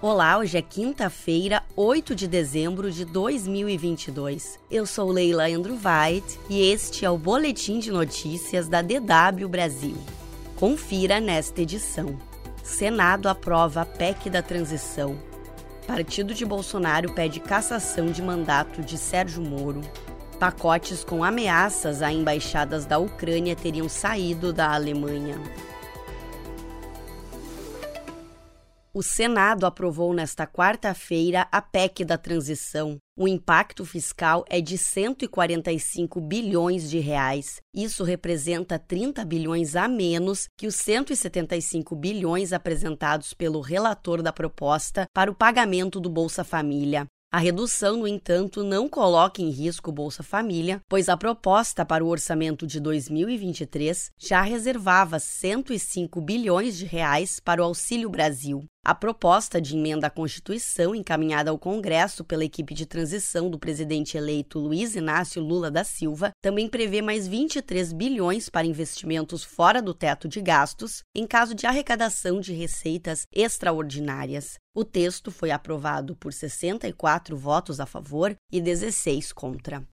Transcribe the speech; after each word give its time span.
Olá, 0.00 0.38
hoje 0.38 0.56
é 0.56 0.62
quinta-feira, 0.62 1.60
8 1.74 2.14
de 2.14 2.28
dezembro 2.28 2.88
de 2.88 3.04
2022. 3.04 4.56
Eu 4.70 4.86
sou 4.86 5.10
Leila 5.10 5.46
Andrew 5.48 5.74
White 5.74 6.38
e 6.48 6.70
este 6.70 7.04
é 7.04 7.10
o 7.10 7.18
Boletim 7.18 7.80
de 7.80 7.90
Notícias 7.90 8.68
da 8.68 8.80
DW 8.80 9.48
Brasil. 9.48 9.96
Confira 10.54 11.18
nesta 11.18 11.62
edição. 11.62 12.16
Senado 12.62 13.28
aprova 13.28 13.80
a 13.80 13.84
PEC 13.84 14.30
da 14.30 14.40
transição. 14.40 15.18
Partido 15.84 16.32
de 16.32 16.46
Bolsonaro 16.46 17.12
pede 17.12 17.40
cassação 17.40 18.06
de 18.06 18.22
mandato 18.22 18.82
de 18.82 18.96
Sérgio 18.96 19.42
Moro. 19.42 19.80
Pacotes 20.38 21.02
com 21.02 21.24
ameaças 21.24 22.02
a 22.02 22.12
embaixadas 22.12 22.86
da 22.86 22.98
Ucrânia 22.98 23.56
teriam 23.56 23.88
saído 23.88 24.52
da 24.52 24.72
Alemanha. 24.72 25.40
O 28.98 29.02
Senado 29.04 29.64
aprovou 29.64 30.12
nesta 30.12 30.44
quarta-feira 30.44 31.46
a 31.52 31.62
PEC 31.62 32.04
da 32.04 32.18
transição. 32.18 32.98
O 33.16 33.28
impacto 33.28 33.84
fiscal 33.84 34.44
é 34.48 34.60
de 34.60 34.76
145 34.76 36.20
bilhões 36.20 36.90
de 36.90 36.98
reais. 36.98 37.60
Isso 37.72 38.02
representa 38.02 38.76
30 38.76 39.24
bilhões 39.24 39.76
a 39.76 39.86
menos 39.86 40.48
que 40.58 40.66
os 40.66 40.74
175 40.74 41.94
bilhões 41.94 42.52
apresentados 42.52 43.32
pelo 43.32 43.60
relator 43.60 44.20
da 44.20 44.32
proposta 44.32 45.06
para 45.14 45.30
o 45.30 45.34
pagamento 45.34 46.00
do 46.00 46.10
Bolsa 46.10 46.42
Família. 46.42 47.06
A 47.30 47.38
redução, 47.38 47.98
no 47.98 48.08
entanto, 48.08 48.64
não 48.64 48.88
coloca 48.88 49.42
em 49.42 49.50
risco 49.50 49.90
o 49.90 49.92
Bolsa 49.92 50.22
Família, 50.22 50.80
pois 50.88 51.10
a 51.10 51.16
proposta 51.16 51.84
para 51.84 52.02
o 52.02 52.08
orçamento 52.08 52.66
de 52.66 52.80
2023 52.80 54.10
já 54.18 54.40
reservava 54.40 55.18
105 55.18 56.22
bilhões 56.22 56.78
de 56.78 56.86
reais 56.86 57.38
para 57.38 57.60
o 57.60 57.64
Auxílio 57.64 58.08
Brasil. 58.08 58.64
A 58.88 58.94
proposta 58.94 59.60
de 59.60 59.76
emenda 59.76 60.06
à 60.06 60.10
Constituição, 60.10 60.94
encaminhada 60.94 61.50
ao 61.50 61.58
Congresso 61.58 62.24
pela 62.24 62.42
equipe 62.42 62.72
de 62.72 62.86
transição 62.86 63.50
do 63.50 63.58
presidente 63.58 64.16
eleito 64.16 64.58
Luiz 64.58 64.96
Inácio 64.96 65.42
Lula 65.42 65.70
da 65.70 65.84
Silva, 65.84 66.30
também 66.40 66.66
prevê 66.66 67.02
mais 67.02 67.28
23 67.28 67.92
bilhões 67.92 68.48
para 68.48 68.66
investimentos 68.66 69.44
fora 69.44 69.82
do 69.82 69.92
teto 69.92 70.26
de 70.26 70.40
gastos 70.40 71.02
em 71.14 71.26
caso 71.26 71.54
de 71.54 71.66
arrecadação 71.66 72.40
de 72.40 72.54
receitas 72.54 73.26
extraordinárias. 73.30 74.54
O 74.74 74.86
texto 74.86 75.30
foi 75.30 75.50
aprovado 75.50 76.16
por 76.16 76.32
64 76.32 77.36
votos 77.36 77.80
a 77.80 77.84
favor 77.84 78.34
e 78.50 78.58
16 78.58 79.34
contra. 79.34 79.86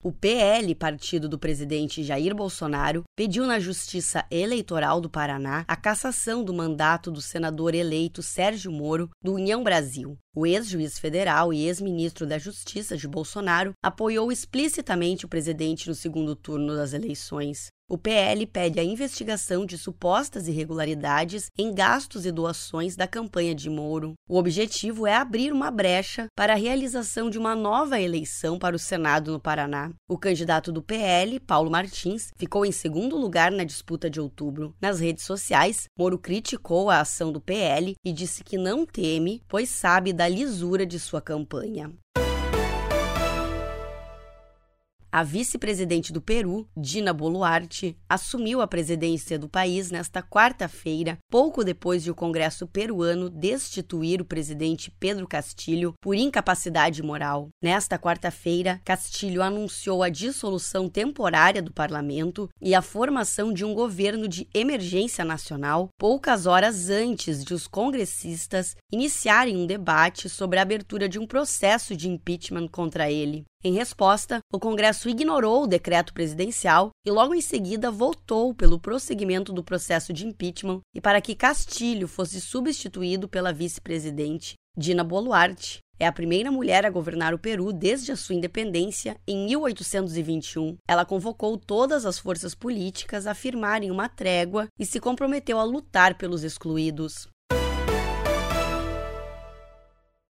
O 0.00 0.12
PL, 0.12 0.76
partido 0.76 1.28
do 1.28 1.36
presidente 1.36 2.04
Jair 2.04 2.32
Bolsonaro, 2.32 3.02
pediu 3.16 3.44
na 3.44 3.58
Justiça 3.58 4.24
Eleitoral 4.30 5.00
do 5.00 5.10
Paraná 5.10 5.64
a 5.66 5.74
cassação 5.74 6.44
do 6.44 6.54
mandato 6.54 7.10
do 7.10 7.20
senador 7.20 7.74
eleito 7.74 8.22
Sérgio 8.22 8.70
Moro, 8.70 9.10
do 9.20 9.34
União 9.34 9.64
Brasil. 9.64 10.16
O 10.36 10.46
ex-juiz 10.46 11.00
federal 11.00 11.52
e 11.52 11.66
ex-ministro 11.66 12.28
da 12.28 12.38
Justiça 12.38 12.96
de 12.96 13.08
Bolsonaro 13.08 13.72
apoiou 13.82 14.30
explicitamente 14.30 15.26
o 15.26 15.28
presidente 15.28 15.88
no 15.88 15.96
segundo 15.96 16.36
turno 16.36 16.76
das 16.76 16.92
eleições. 16.92 17.66
O 17.90 17.96
PL 17.96 18.46
pede 18.46 18.78
a 18.78 18.84
investigação 18.84 19.64
de 19.64 19.78
supostas 19.78 20.46
irregularidades 20.46 21.50
em 21.56 21.74
gastos 21.74 22.26
e 22.26 22.30
doações 22.30 22.94
da 22.94 23.06
campanha 23.06 23.54
de 23.54 23.70
Moro. 23.70 24.12
O 24.28 24.36
objetivo 24.36 25.06
é 25.06 25.14
abrir 25.14 25.54
uma 25.54 25.70
brecha 25.70 26.26
para 26.36 26.52
a 26.52 26.56
realização 26.56 27.30
de 27.30 27.38
uma 27.38 27.56
nova 27.56 27.98
eleição 27.98 28.58
para 28.58 28.76
o 28.76 28.78
Senado 28.78 29.32
no 29.32 29.40
Paraná. 29.40 29.90
O 30.06 30.18
candidato 30.18 30.70
do 30.70 30.82
PL, 30.82 31.40
Paulo 31.40 31.70
Martins, 31.70 32.30
ficou 32.36 32.66
em 32.66 32.72
segundo 32.72 33.16
lugar 33.16 33.50
na 33.50 33.64
disputa 33.64 34.10
de 34.10 34.20
outubro. 34.20 34.74
Nas 34.78 35.00
redes 35.00 35.24
sociais, 35.24 35.88
Moro 35.98 36.18
criticou 36.18 36.90
a 36.90 37.00
ação 37.00 37.32
do 37.32 37.40
PL 37.40 37.94
e 38.04 38.12
disse 38.12 38.44
que 38.44 38.58
não 38.58 38.84
teme, 38.84 39.40
pois 39.48 39.70
sabe 39.70 40.12
da 40.12 40.28
lisura 40.28 40.84
de 40.84 41.00
sua 41.00 41.22
campanha. 41.22 41.90
A 45.10 45.22
vice-presidente 45.22 46.12
do 46.12 46.20
Peru, 46.20 46.68
Dina 46.76 47.14
Boluarte, 47.14 47.96
assumiu 48.06 48.60
a 48.60 48.66
presidência 48.66 49.38
do 49.38 49.48
país 49.48 49.90
nesta 49.90 50.22
quarta-feira, 50.22 51.16
pouco 51.30 51.64
depois 51.64 52.02
de 52.02 52.10
o 52.10 52.14
Congresso 52.14 52.66
peruano 52.66 53.30
destituir 53.30 54.20
o 54.20 54.24
presidente 54.24 54.90
Pedro 55.00 55.26
Castilho 55.26 55.94
por 55.98 56.14
incapacidade 56.14 57.02
moral. 57.02 57.48
Nesta 57.62 57.98
quarta-feira, 57.98 58.82
Castilho 58.84 59.42
anunciou 59.42 60.02
a 60.02 60.10
dissolução 60.10 60.90
temporária 60.90 61.62
do 61.62 61.72
parlamento 61.72 62.46
e 62.60 62.74
a 62.74 62.82
formação 62.82 63.50
de 63.50 63.64
um 63.64 63.72
governo 63.72 64.28
de 64.28 64.46
emergência 64.52 65.24
nacional, 65.24 65.88
poucas 65.98 66.44
horas 66.44 66.90
antes 66.90 67.42
de 67.42 67.54
os 67.54 67.66
congressistas 67.66 68.76
iniciarem 68.92 69.56
um 69.56 69.66
debate 69.66 70.28
sobre 70.28 70.58
a 70.58 70.62
abertura 70.62 71.08
de 71.08 71.18
um 71.18 71.26
processo 71.26 71.96
de 71.96 72.10
impeachment 72.10 72.68
contra 72.68 73.10
ele. 73.10 73.46
Em 73.64 73.72
resposta, 73.72 74.38
o 74.52 74.58
Congresso 74.60 75.08
ignorou 75.08 75.64
o 75.64 75.66
decreto 75.66 76.14
presidencial 76.14 76.90
e 77.04 77.10
logo 77.10 77.34
em 77.34 77.40
seguida 77.40 77.90
votou 77.90 78.54
pelo 78.54 78.78
prosseguimento 78.78 79.52
do 79.52 79.64
processo 79.64 80.12
de 80.12 80.24
impeachment 80.24 80.80
e 80.94 81.00
para 81.00 81.20
que 81.20 81.34
Castilho 81.34 82.06
fosse 82.06 82.40
substituído 82.40 83.28
pela 83.28 83.52
vice-presidente 83.52 84.54
Dina 84.76 85.02
Boluarte. 85.02 85.80
É 85.98 86.06
a 86.06 86.12
primeira 86.12 86.52
mulher 86.52 86.86
a 86.86 86.90
governar 86.90 87.34
o 87.34 87.38
Peru 87.38 87.72
desde 87.72 88.12
a 88.12 88.16
sua 88.16 88.36
independência 88.36 89.16
em 89.26 89.46
1821. 89.46 90.76
Ela 90.86 91.04
convocou 91.04 91.58
todas 91.58 92.06
as 92.06 92.16
forças 92.16 92.54
políticas 92.54 93.26
a 93.26 93.34
firmarem 93.34 93.90
uma 93.90 94.08
trégua 94.08 94.68
e 94.78 94.86
se 94.86 95.00
comprometeu 95.00 95.58
a 95.58 95.64
lutar 95.64 96.16
pelos 96.16 96.44
excluídos. 96.44 97.26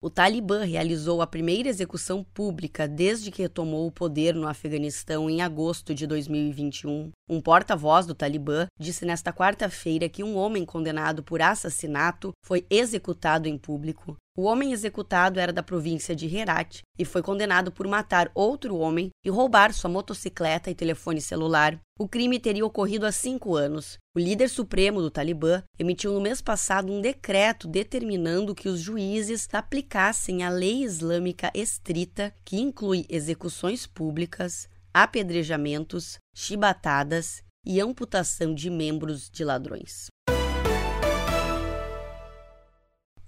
O 0.02 0.08
Talibã 0.08 0.64
realizou 0.64 1.20
a 1.20 1.26
primeira 1.26 1.68
execução 1.68 2.24
pública 2.24 2.88
desde 2.88 3.30
que 3.30 3.42
retomou 3.42 3.86
o 3.86 3.92
poder 3.92 4.34
no 4.34 4.48
Afeganistão 4.48 5.28
em 5.28 5.42
agosto 5.42 5.94
de 5.94 6.06
2021. 6.06 7.10
Um 7.28 7.38
porta-voz 7.38 8.06
do 8.06 8.14
Talibã 8.14 8.66
disse 8.80 9.04
nesta 9.04 9.30
quarta-feira 9.30 10.08
que 10.08 10.24
um 10.24 10.38
homem 10.38 10.64
condenado 10.64 11.22
por 11.22 11.42
assassinato 11.42 12.32
foi 12.42 12.64
executado 12.70 13.46
em 13.46 13.58
público. 13.58 14.16
O 14.40 14.44
homem 14.44 14.72
executado 14.72 15.38
era 15.38 15.52
da 15.52 15.62
província 15.62 16.16
de 16.16 16.26
Herat 16.34 16.80
e 16.98 17.04
foi 17.04 17.20
condenado 17.20 17.70
por 17.70 17.86
matar 17.86 18.30
outro 18.34 18.74
homem 18.78 19.10
e 19.22 19.28
roubar 19.28 19.70
sua 19.74 19.90
motocicleta 19.90 20.70
e 20.70 20.74
telefone 20.74 21.20
celular. 21.20 21.78
O 21.98 22.08
crime 22.08 22.40
teria 22.40 22.64
ocorrido 22.64 23.04
há 23.04 23.12
cinco 23.12 23.54
anos. 23.54 23.98
O 24.16 24.18
líder 24.18 24.48
supremo 24.48 25.02
do 25.02 25.10
Talibã 25.10 25.62
emitiu 25.78 26.14
no 26.14 26.22
mês 26.22 26.40
passado 26.40 26.90
um 26.90 27.02
decreto 27.02 27.68
determinando 27.68 28.54
que 28.54 28.66
os 28.66 28.80
juízes 28.80 29.46
aplicassem 29.52 30.42
a 30.42 30.48
lei 30.48 30.84
islâmica 30.84 31.50
estrita, 31.52 32.32
que 32.42 32.58
inclui 32.58 33.04
execuções 33.10 33.86
públicas, 33.86 34.70
apedrejamentos, 34.94 36.16
chibatadas 36.34 37.42
e 37.62 37.78
amputação 37.78 38.54
de 38.54 38.70
membros 38.70 39.28
de 39.28 39.44
ladrões. 39.44 40.06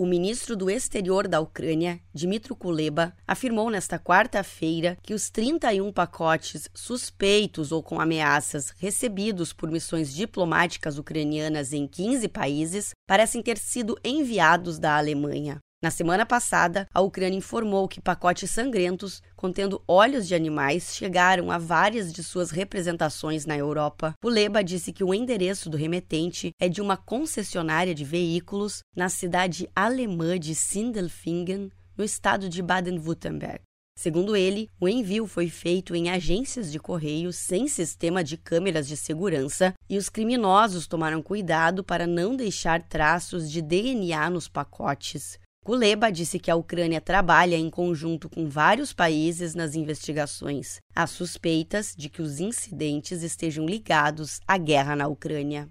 O 0.03 0.05
ministro 0.05 0.57
do 0.57 0.69
Exterior 0.69 1.29
da 1.29 1.39
Ucrânia, 1.39 2.01
Dmitry 2.13 2.57
Kuleba, 2.57 3.15
afirmou 3.25 3.71
nesta 3.71 4.01
quarta-feira 4.01 4.99
que 5.01 5.15
os 5.15 5.31
31 5.31 5.93
pacotes 5.93 6.69
suspeitos 6.75 7.71
ou 7.71 7.85
com 7.85 8.01
ameaças 8.01 8.75
recebidos 8.79 9.53
por 9.53 9.71
missões 9.71 10.13
diplomáticas 10.13 10.99
ucranianas 10.99 11.73
em 11.73 11.87
15 11.87 12.27
países 12.27 12.91
parecem 13.07 13.41
ter 13.41 13.57
sido 13.57 13.97
enviados 14.03 14.77
da 14.77 14.99
Alemanha. 14.99 15.61
Na 15.83 15.91
semana 15.91 16.25
passada, 16.25 16.87
a 16.95 17.01
Ucrânia 17.01 17.37
informou 17.37 17.89
que 17.89 18.01
pacotes 18.01 18.49
sangrentos 18.49 19.21
contendo 19.35 19.83
óleos 19.89 20.29
de 20.29 20.35
animais 20.37 20.95
chegaram 20.95 21.51
a 21.51 21.59
várias 21.59 22.13
de 22.13 22.23
suas 22.23 22.53
representações 22.53 23.45
na 23.47 23.59
Europa. 23.59 24.15
O 24.25 24.29
Leba 24.29 24.63
disse 24.63 24.93
que 24.93 25.03
o 25.03 25.13
endereço 25.13 25.69
do 25.69 25.77
remetente 25.77 26.53
é 26.61 26.69
de 26.69 26.81
uma 26.81 26.97
concessionária 26.97 27.93
de 27.93 28.05
veículos 28.05 28.79
na 28.95 29.09
cidade 29.09 29.69
alemã 29.75 30.39
de 30.39 30.55
Sindelfingen, 30.55 31.69
no 31.99 32.05
estado 32.05 32.49
de 32.49 32.63
Baden-Württemberg. 32.63 33.63
Segundo 33.99 34.37
ele, 34.37 34.69
o 34.81 34.89
envio 34.89 35.27
foi 35.27 35.49
feito 35.49 35.97
em 35.97 36.11
agências 36.11 36.71
de 36.71 36.79
correio 36.79 37.33
sem 37.33 37.67
sistema 37.67 38.23
de 38.23 38.37
câmeras 38.37 38.87
de 38.87 38.97
segurança 38.97 39.75
e 39.91 39.99
os 39.99 40.09
criminosos 40.09 40.87
tomaram 40.87 41.21
cuidado 41.21 41.83
para 41.83 42.07
não 42.07 42.37
deixar 42.37 42.83
traços 42.83 43.51
de 43.51 43.61
DNA 43.61 44.31
nos 44.31 44.49
pacotes. 44.49 45.43
Kuleba 45.65 46.11
disse 46.11 46.41
que 46.41 46.51
a 46.51 46.57
Ucrânia 46.57 47.01
trabalha 47.01 47.55
em 47.55 47.71
conjunto 47.71 48.29
com 48.29 48.49
vários 48.49 48.93
países 48.93 49.55
nas 49.55 49.77
investigações. 49.77 50.81
Há 50.93 51.07
suspeitas 51.07 51.95
de 51.97 52.09
que 52.09 52.21
os 52.21 52.41
incidentes 52.41 53.23
estejam 53.23 53.65
ligados 53.65 54.41
à 54.45 54.59
guerra 54.59 54.97
na 54.97 55.07
Ucrânia. 55.07 55.69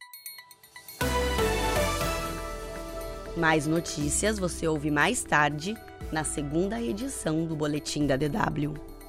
Mais 3.36 3.68
notícias 3.68 4.40
você 4.40 4.66
ouve 4.66 4.90
mais 4.90 5.26
tarde 5.26 5.76
na 6.10 6.24
segunda 6.24 6.82
edição 6.82 7.46
do 7.46 7.54
Boletim 7.54 8.08
da 8.08 8.16
DW. 8.16 9.01